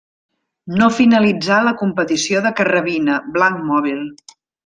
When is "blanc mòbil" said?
3.37-4.03